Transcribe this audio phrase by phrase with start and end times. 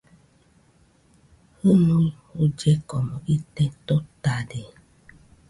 [1.59, 4.61] Jɨnui jullekomo ite totade